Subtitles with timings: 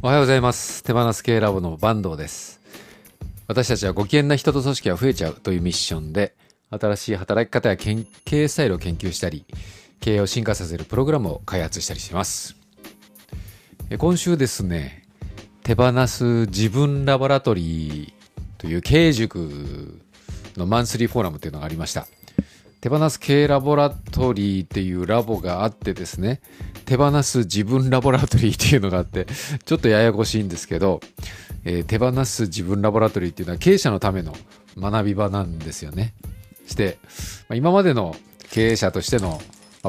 [0.00, 0.84] おはようございます。
[0.84, 2.60] 手放す系ラボの坂東です。
[3.48, 6.36] 私たちはご機嫌な人と組織が増えちゃうというミッションで、
[6.70, 9.44] 新しい働き方や経営スタイルを研究したり、
[9.98, 12.54] 経営を進化させるプログラムを開発したりします。
[13.98, 15.02] 今週ですね、
[15.64, 20.00] 手放す自分ラボラトリーという経営塾
[20.56, 22.06] のマンスリーフォーラムというのがありました。
[22.80, 26.40] 手放す系ラボラトリーっていうラボがあってですね、
[26.84, 29.26] 手放す自分ラボラトリーっていうのがあって、
[29.64, 31.00] ちょっとややこしいんですけど、
[31.64, 34.32] えー手放す自分ラボラトリーっていうのは経営者のための
[34.78, 36.14] 学び場なんですよね。
[36.66, 36.98] して、
[37.48, 38.14] まあ今までの
[38.50, 39.40] 経営者としての、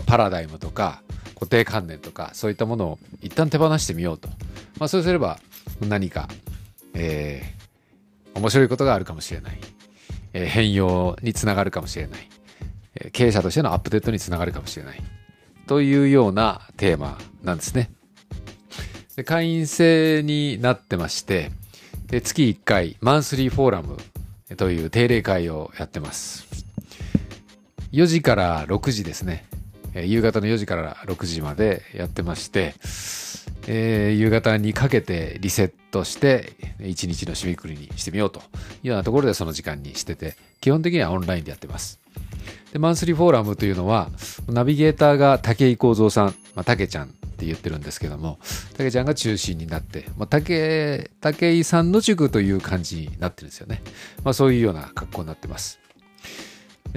[0.05, 1.01] パラダイムとか
[1.35, 4.29] 固定観念とかそういったものを一旦手放してみようと。
[4.79, 5.39] まあそうすれば
[5.81, 6.27] 何か、
[6.93, 7.59] えー
[8.35, 9.59] 面白いことがあるかもしれない。
[10.33, 12.27] えー変容につながるかもしれない。
[13.13, 15.01] 経営者としてのアップデートにつながるかもしれない。
[15.67, 17.91] というようなテーマなんですね。
[19.15, 21.51] で会員制になってまして、
[22.07, 23.97] で月1回マンスリーフォーラム
[24.57, 26.47] という定例会をやってます。
[27.91, 29.45] 4時から6時ですね。
[29.93, 32.73] 夕方の4時から6時までやってまして、
[33.67, 38.43] えー夕方にかけてリセットして1日の締めくくりにしてみようとい
[38.85, 41.99] うようなところでその時間にしてて、基本的にはオンラインでやってます。
[42.73, 44.09] で、マンスリーフォーラムというのは、
[44.47, 46.25] ナビゲーターが武井幸三さん、
[46.55, 48.39] まあ、竹ちゃんって言ってるんですけども、
[48.77, 53.81] 竹ちゃんが中心になって、まあ、竹、武井さんの塾という感じになってるんですよね。
[54.23, 55.79] まあ、そういうような格好になってます。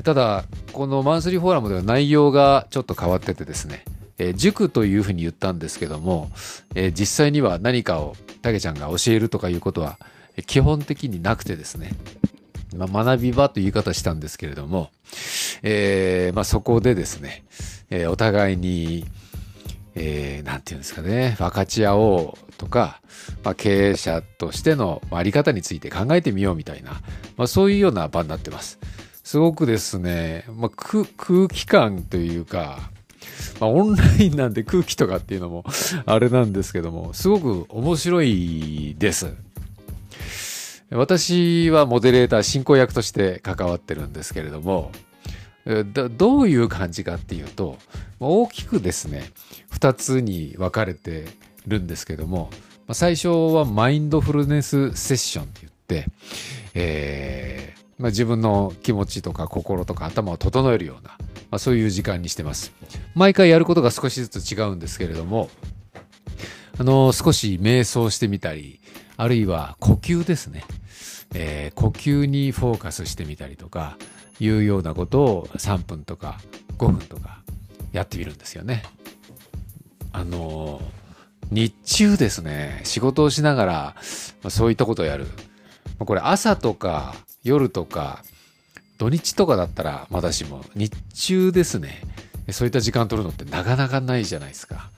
[0.04, 3.84] ただ、このマンスリーフォーラムでは内容がちょっと変わっててですね、
[4.18, 6.30] えー塾というふうに言ったんですけども、
[6.74, 9.98] えー実際には何かを竹ちゃんが教えるとかいうことは
[10.46, 11.92] 基本的になくてですね、
[12.74, 14.90] まあ、学び場という言い方したんですけれども、
[15.62, 17.44] えーまあ、そこでですね、
[17.90, 19.04] えーお互いに、
[19.94, 23.00] えーなんていうんですかね、分かち合おうとか、
[23.44, 27.00] まあ、経営者としてのまあり方について考えてみようみたいな、
[27.36, 28.78] まあ、そういうような場になってます。
[29.22, 31.04] すごくですね、まあ、空
[31.48, 32.90] 気感というか、
[33.60, 35.64] まあ、オンラインなんで空気とかっていうのも
[36.06, 39.34] あれなんですけども、すごく面白いです。
[40.90, 44.90] 私はモデレーター進行役として関わってるんですけれども、
[45.64, 47.78] どどういう感じかっていうと、
[48.20, 49.30] 大きくですね、
[49.72, 51.26] 2つに分かれて
[51.66, 52.50] るんですけども、
[52.92, 56.06] 最初はマインドフルネスセッションって言って、
[56.74, 61.16] えーまあ、自分の気持ちとか心とか頭を整えるような、ま
[61.52, 62.72] あ、そういう時間にしてます。
[63.14, 65.50] 毎回やることが少しずつ違うんですけれども、
[66.78, 68.80] あの少し瞑想してみたり、
[69.16, 70.64] あるいは呼吸ですね。
[71.34, 73.96] えー呼吸にフォーカスしてみたりとか、
[74.40, 76.38] いうようなことを3分とか
[76.78, 77.42] 5分とか
[77.92, 78.82] やってみるんですよね。
[80.12, 80.82] あの
[81.50, 83.96] 日中ですね、仕事をしながら、
[84.42, 85.26] ま、そういったことをやる。
[85.98, 88.24] これ朝とか夜とか
[88.98, 92.00] 土日とかだったらまだしも日中ですね
[92.50, 94.90] そういった時間取るのってなかなかないじゃないですか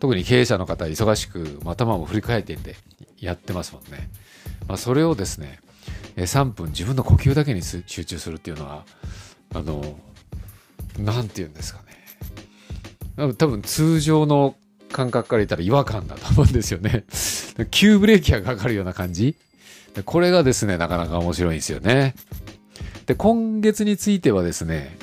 [0.00, 2.76] 特に経営者の方忙しく頭も振り返っていて
[3.24, 4.08] やってますもんね、
[4.68, 5.60] まあ、それをですね
[6.16, 8.84] 3分自分の呼吸だけに集中するっていうのは
[9.54, 9.96] あの
[10.98, 11.80] なんて言うんですか
[13.16, 14.56] ね多分通常の
[14.92, 17.04] 感覚から言ったら違和感だと思うんですよね
[17.70, 19.36] 急ブレーキがかかるような感じ
[20.02, 22.14] これがですね、なかなか面白いんですよね。
[23.06, 24.96] で、今月についてはですね、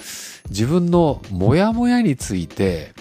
[0.50, 2.94] 自分のモヤモヤについて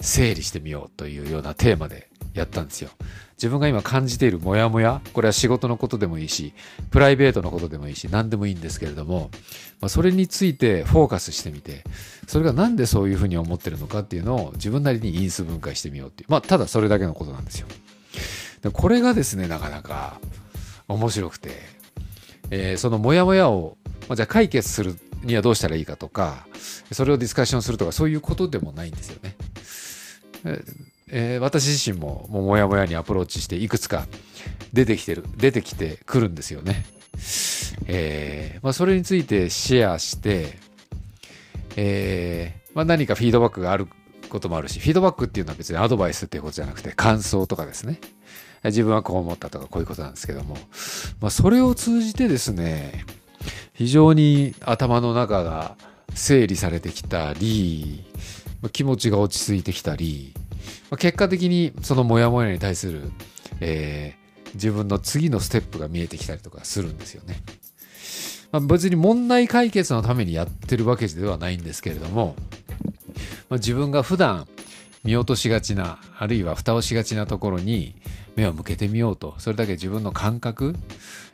[0.00, 2.90] 整理してみようというようなテーマでやったんですよ。
[3.36, 6.54] 自分が今感じているモヤモヤ、これは仕事のことでもいいし、
[6.90, 9.30] プライベートのことでもいいし、何でもいいんですけれども、
[9.80, 11.84] まあ、それについてフォーカスしてみて、
[12.26, 17.66] それがなんでそういうふうに思ってるのかっていうのを自分なりに因数分解してみようっていう、まあ、ただそれだけのことなんですよ。
[18.62, 20.20] でこれがですね、なかなか
[20.88, 21.50] 面白くて、
[22.50, 23.76] えーそのモヤモヤを、
[24.08, 26.46] まあ、じゃあ解決するにはどうしたらいいかとか、
[26.92, 29.36] それをディスカッションするとか、そういうことでもないんですよね。
[31.16, 34.06] えー私自身ももうモヤモヤにアプローチしていくつか
[34.72, 36.84] 出てきてる、出てきてくるんですよね。
[37.86, 40.58] えーまあ、それについてシェアして、
[41.76, 43.86] えーまあ、何かフィードバックがある
[44.28, 48.00] こともあるし、フィードバックっていうのは別にアドバイスっていうことじゃなくて感想とかですね。
[48.64, 50.56] 自分はこう思ったとかこういうことなんですけども、
[51.20, 53.04] まあ、それを通じてですね、
[53.72, 55.76] 非常に頭の中が
[56.12, 58.04] 整理されてきたり、
[58.72, 60.34] 気持ちが落ち着いてきたり、
[60.90, 63.12] まあ結果的にそのモヤモヤに対する、
[63.60, 64.24] えー
[64.54, 67.36] 自分の次のステップが見えてきたりとかするんですよね。
[68.52, 72.36] まあ、別に問題解決のためにやってるわけではないんですけれども、
[73.48, 74.46] まあ、自分が普段
[75.02, 77.96] 見落としがちなあるいは蓋をしがちなところに
[78.36, 80.76] 目を向けてみようとそれだけ自分の感覚、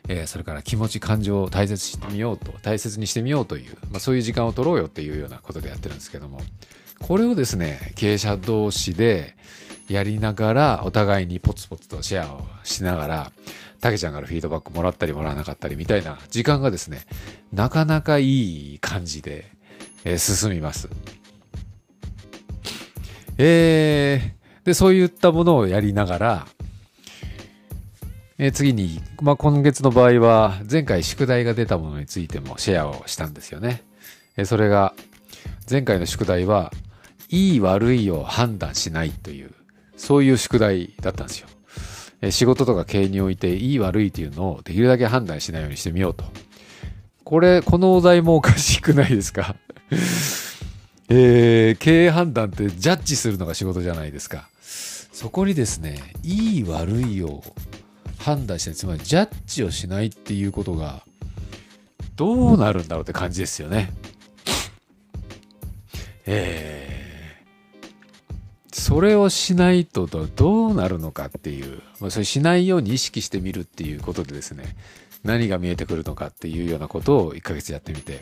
[0.07, 6.41] えー、それから気持ち感情を大切にしてみようと大切にしてみようという、まあ、そういう時間を取ろうよっていうようなことでやってるんですけども
[7.01, 9.35] これをですね経営者同士で
[9.89, 13.31] やりながらお互いにポツポツとシェアをしながら
[13.81, 17.01] たけちゃんからフィードバックもらったりもらわなかったりみたいな時間がですね
[17.51, 19.51] なかなかいい感じで、
[20.05, 20.87] えー、進みます。
[23.37, 26.47] えー、でそういったものをやりながら、
[28.37, 33.83] えー、次に、まあ、今月の場合は前回宿題が出たものについてもシェアをしたんですよね。
[34.37, 34.93] えー、それが
[35.69, 36.71] 前回の宿題は
[37.31, 39.51] いい悪いを判断しないという
[39.97, 41.47] そういう宿題だったんですよ。
[42.21, 46.25] え仕事とか経営においていい悪いというのをできるだけ判断しないようにしてみようと。
[47.23, 49.55] これ、このお題もおかしくないですか？
[51.09, 54.49] えー、経営判断ってジャッジするのが仕事じゃないですか。
[55.13, 57.43] そこにですね、いい悪いを
[58.17, 61.03] 判断しない、つまりジャッジをしないっていうことが
[62.15, 63.91] どうなるんだろうって感じですよね。
[66.25, 66.80] えー
[68.91, 74.75] それをしないとどうなるのかっていう、まあ、それしないように意識してみるっていうことでですね、
[75.23, 78.21] 何が見えてくるのかっていうようなことを1ヶ月やってみて、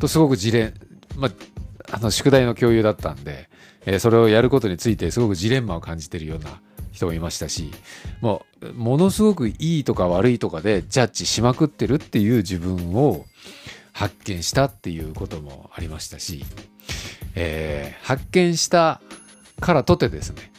[0.00, 0.72] とすごく事例、
[1.18, 3.50] まあ、あの宿題の共有だったんで、
[3.84, 7.70] えー、それをやることについてすごくジレンマを感じてるような人もいましたし、
[8.22, 13.26] もう、ものすごくいいとか悪いとかでジャッジしまくってるっていう自分を
[13.92, 16.42] 発見したっていうこともありましたし、
[17.34, 19.02] えー、発見した
[19.64, 20.52] からとてですね、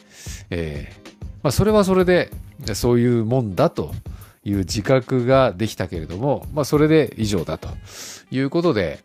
[0.50, 2.30] えー、まあ、それはそれで
[2.74, 3.92] そういうもんだと
[4.44, 7.68] いう自覚ができたけれども、まあ、それで以上だと
[8.30, 9.00] いうことで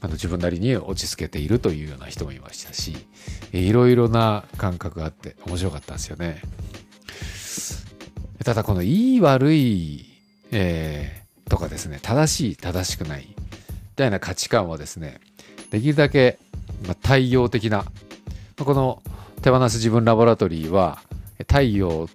[0.00, 2.96] あの自分なりに落ち着けているというような人もいましたし
[3.52, 6.42] いろいろな感覚があって面白かったんですよね。
[8.44, 10.06] ただこのいい悪い、
[10.52, 13.36] えー、とかですね正しい正しくないみ
[13.96, 15.20] たいな価値観はですね
[15.70, 16.38] できるだけ、
[16.86, 17.84] まあ、太陽的な
[18.56, 19.02] この
[19.46, 20.98] 手放す自分ラボラトリーは
[21.38, 22.08] 太陽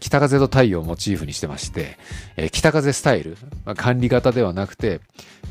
[0.00, 1.96] 北風と太陽をモチーフにしてまして、
[2.36, 5.00] え北風スタイル、まあ、管理型ではなくて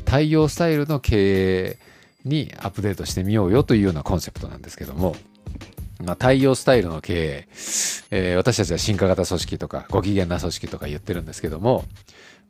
[0.04, 1.78] 太陽スタイルの経営
[2.26, 5.16] にアップデートしてみようよというようなコンセプトなんですけども、
[6.04, 7.48] まあ、太陽スタイルの経営、
[8.10, 11.86] えー、私たちは進化型組織とかご機嫌な組織とか言ってるんですけども、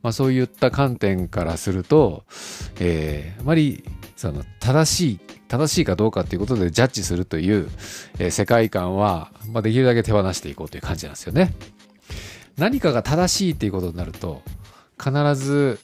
[0.01, 2.25] まあ、そういった観点からすると、
[2.81, 7.69] えー、あまりその正しい正しいかどうかっていうことでジャッジするという、
[8.19, 11.53] えー、世界観は、まあ、できるだけ手放していこうという感じなんですよね。
[12.57, 14.41] 何かが正しいっていうことになると
[14.97, 15.79] 必ず、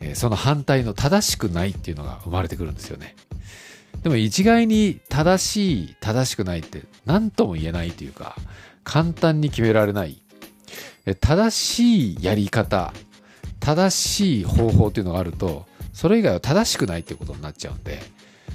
[0.00, 3.16] えー、その反対の正しくないっていうのが生まれてくるんですよね。
[4.02, 8.36] でも一概に正しい正しくないって何とも言えないというか
[8.84, 10.20] 簡単に決められない。
[11.20, 12.92] 正しいやり方
[13.60, 15.66] 正しい方法っていうのがあると
[15.98, 17.98] それ以外は正しくないってことになっちゃうんで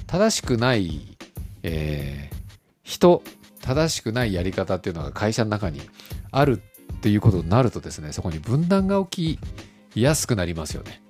[0.06, 1.14] 正しくない、
[1.62, 2.36] えー、
[2.82, 3.22] 人
[3.60, 5.82] 正しくないやり方っていうのが会社の中に
[6.30, 9.38] あるっていうことになるとですねそこに分断が起
[9.94, 11.02] きやすくなりますよね。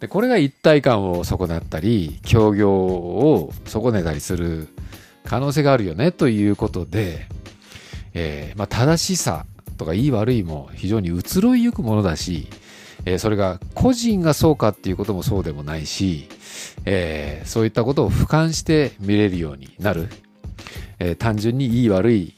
[0.00, 4.68] でこれが一体感を損なったり協業を損ねたりする
[5.24, 7.26] 可能性があるよねということで、
[8.14, 9.44] えー、まあ、正しさ
[9.76, 12.48] とかいい悪いも非常に移ろいゆくものだし
[13.04, 16.28] えー、それが個人がそうかっていうこともそうでもないし、
[16.84, 20.08] えー、そういったことを俯瞰して見れるようになる、
[20.98, 22.34] えー、単純にいい悪い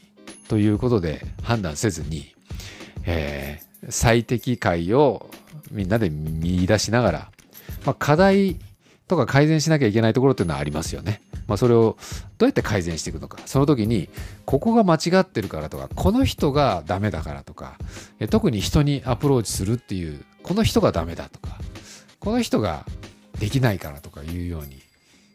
[0.47, 2.33] ということで判断せずに、
[3.05, 5.29] え最適解を
[5.71, 7.31] みんなで見出しながら、
[7.85, 8.57] まあ、課題
[9.07, 11.21] とか改善しなきゃいけないところっていうのはありますよね。
[11.47, 11.97] まあ、それを
[12.37, 14.07] どうやって改善していくのかその時に
[14.45, 17.77] ここが間違ってるからとかこの人がダメだからとか
[18.29, 21.57] 特に人にアプローチするっていうこの人がダメだとか
[22.19, 22.85] この人が
[23.39, 24.81] できないからとかいうように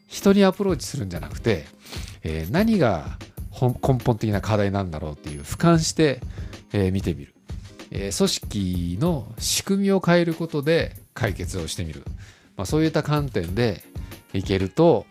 [0.07, 1.65] 人にアプローチするんじゃなくて、
[2.23, 3.17] えー、何が
[3.61, 6.21] 根本的な課題なんだろうっていう俯瞰して、
[6.73, 7.33] えー、見てみる、
[7.91, 12.03] えー、組織の仕組みを変えることで解決をしてみる、
[12.57, 13.83] まあ、そういった観点で
[14.33, 15.05] いけると、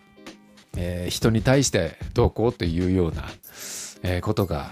[0.76, 3.24] えー、人に対してどうこうというような、
[4.02, 4.70] えことが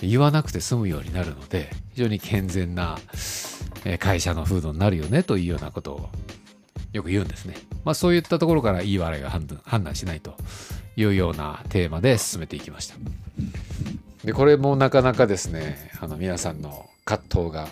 [0.00, 2.98] 言わなくて済むようになるので非常に健全な、
[3.98, 6.08] 会社の風土になるよねというようなことを
[6.92, 7.56] よく言うんですね。
[7.84, 10.36] まあそういったところからいい笑いが判断しないと
[10.96, 12.94] いうようなテーマで進めていきました。
[14.24, 17.66] で、これもなかなかですね、あの皆さんの葛藤が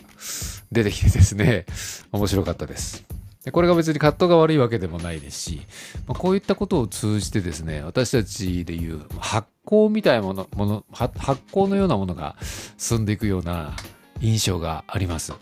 [0.73, 1.67] 出てきてですね、
[2.12, 3.05] 面白かったです。
[3.45, 5.62] でこれが別にカットが悪いわけでもないですし、
[6.07, 11.14] まあ、こういったことを通じてですね、私たちでいう発酵みたいなもの、もの発
[11.50, 12.37] 酵のようなものが
[12.76, 13.75] 進んでいくような
[14.21, 15.33] 印象があります。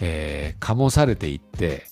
[0.00, 1.86] えー、醸されていって、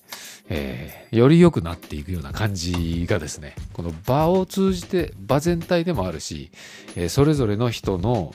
[0.49, 6.51] えー、より良くなっていくような感じがですね、この場を通じて、場全体でもあるし、
[6.95, 8.35] えー、それぞれの人の、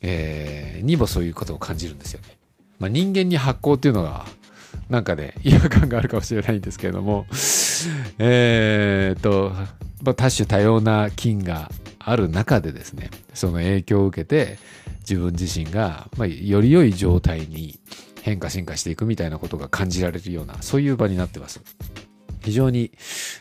[0.00, 2.38] えー、にもそういうことを感じるんですよね。
[2.78, 4.26] まあ、人間に発酵っていうのが、
[4.88, 7.26] なんかね、 違和感があるかもしれないんですけれども、
[8.18, 9.52] えー、と、
[10.02, 14.58] まあ、多種多様な菌がある中でですね、その影響を受けて、
[15.00, 17.78] 自分自身が、まあ、より良い状態に
[18.22, 21.60] 変化進化していくみたいなことが感じられるような、そういう場になってます。
[22.42, 22.90] 非常に、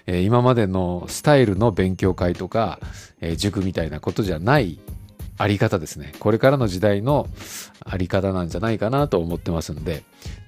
[0.05, 2.79] えー、今までのスタイルの勉強会とか、
[3.19, 4.79] えー、塾みたいなことじゃない
[5.38, 6.13] あり方ですね。
[6.19, 7.27] これからの時代の
[7.83, 10.03] あり方なんじゃないかなと思ってますんで、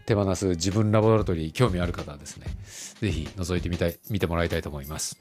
[0.06, 2.48] 手放す自分ラボラトリー興味ある方はですね、
[3.00, 5.18] ぜひ覗いてみたい、見てもらいたいと思います。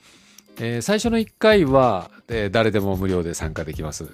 [0.58, 4.08] えー、最初の1回は、えー、誰でも無料で参加できます。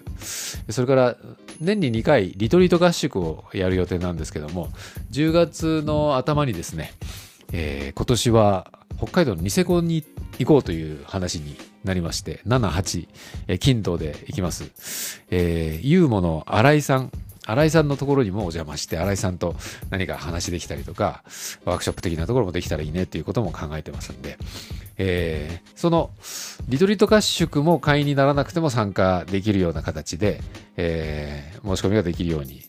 [0.71, 1.17] それから
[1.61, 4.69] 年に2回リトリート合宿をやる予定なんですけども、
[5.11, 6.93] 10月の頭にですね、
[7.53, 10.05] えー、今年は北海道のニセコに
[10.39, 13.09] 行こうという話になりまして、7、8、
[13.49, 15.23] えー、金土で行きます。
[15.31, 17.11] えー、ユーモの新井さん、
[17.45, 19.57] 新井さんのところにもお邪魔して、新井さんと
[19.91, 21.23] 何か話できたりとか、
[21.65, 24.37] ワークショップ的なところもできたらいいねっていうことも考えてますんで、
[24.99, 26.11] え、その
[26.69, 30.41] リトリート合宿も会員にならなくても参加できるような形で、
[30.77, 32.65] えー、申し込みができるように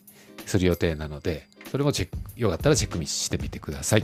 [0.46, 4.04] する予定なので、それもチェック、よかったらチェックしてみてください。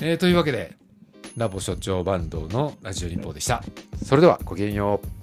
[0.00, 0.76] えー、というわけで、
[1.36, 3.62] ラボ所長バンドのラジオ日報でした。
[4.04, 5.21] それではごきげんよう。